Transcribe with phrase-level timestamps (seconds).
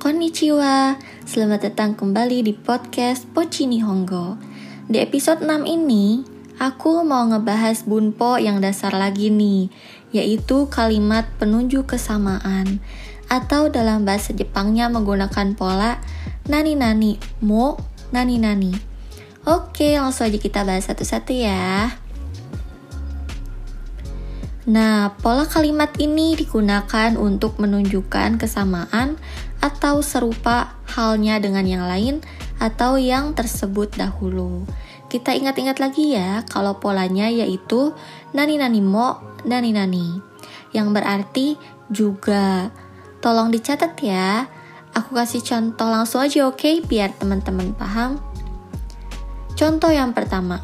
[0.00, 0.96] Konnichiwa,
[1.28, 4.40] selamat datang kembali di podcast Pochi Nihongo
[4.88, 6.24] Di episode 6 ini,
[6.56, 9.68] aku mau ngebahas bunpo yang dasar lagi nih
[10.16, 12.80] Yaitu kalimat penunjuk kesamaan.
[13.28, 16.00] Atau dalam bahasa Jepangnya menggunakan pola
[16.48, 17.76] nani-nani, mo,
[18.16, 18.72] nani-nani.
[19.44, 22.05] Oke, langsung aja kita bahas satu-satu ya
[24.66, 29.14] Nah, pola kalimat ini digunakan untuk menunjukkan kesamaan
[29.62, 32.18] atau serupa halnya dengan yang lain
[32.58, 34.66] atau yang tersebut dahulu.
[35.06, 37.94] Kita ingat-ingat lagi ya, kalau polanya yaitu
[38.34, 40.18] nani nani mo, nani nani.
[40.74, 41.46] Yang berarti
[41.86, 42.74] juga.
[43.22, 44.50] Tolong dicatat ya.
[44.98, 46.74] Aku kasih contoh langsung aja oke, okay?
[46.82, 48.18] biar teman-teman paham.
[49.54, 50.58] Contoh yang pertama.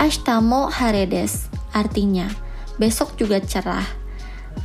[0.00, 1.52] Ashtamo haredes.
[1.76, 2.47] Artinya,
[2.78, 3.84] besok juga cerah.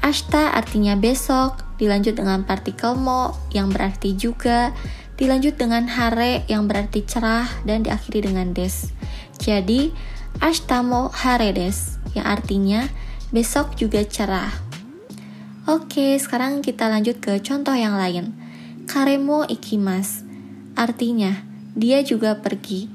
[0.00, 4.72] Ashta artinya besok, dilanjut dengan partikel mo yang berarti juga,
[5.20, 8.88] dilanjut dengan hare yang berarti cerah, dan diakhiri dengan des.
[9.36, 9.92] Jadi,
[10.40, 12.88] ashta mo hare des, yang artinya
[13.32, 14.52] besok juga cerah.
[15.68, 18.34] Oke, sekarang kita lanjut ke contoh yang lain.
[18.90, 20.26] Karemo ikimas,
[20.74, 21.46] artinya
[21.78, 22.90] dia juga pergi.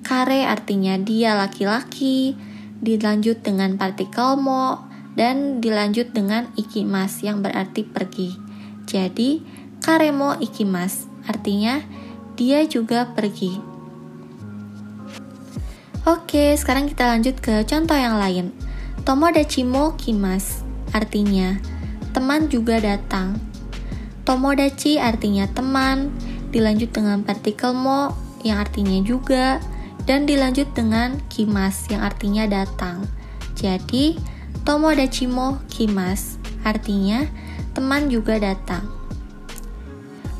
[0.00, 2.38] Kare artinya dia laki-laki,
[2.80, 8.36] dilanjut dengan partikel mo, dan dilanjut dengan ikimas yang berarti pergi.
[8.84, 9.40] Jadi,
[9.80, 11.80] karemo ikimas artinya
[12.36, 13.58] dia juga pergi.
[16.06, 18.54] Oke, sekarang kita lanjut ke contoh yang lain.
[19.02, 20.62] Tomodachi mo kimas
[20.94, 21.58] artinya
[22.14, 23.40] teman juga datang.
[24.22, 26.14] Tomodachi artinya teman,
[26.54, 28.14] dilanjut dengan partikel mo
[28.46, 29.58] yang artinya juga,
[30.04, 33.08] dan dilanjut dengan kimas yang artinya datang.
[33.56, 34.20] Jadi,
[34.68, 36.36] tomodachi mo kimas
[36.66, 37.24] artinya
[37.72, 38.96] teman juga datang.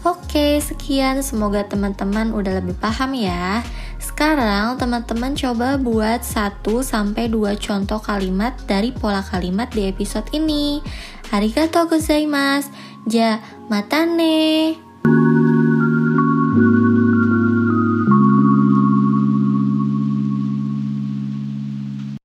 [0.07, 1.19] Oke, sekian.
[1.19, 3.67] Semoga teman-teman udah lebih paham ya.
[3.99, 10.79] Sekarang teman-teman coba buat 1 sampai 2 contoh kalimat dari pola kalimat di episode ini.
[11.35, 12.71] Arigatou gozaimasu.
[13.11, 14.79] Ja, matane.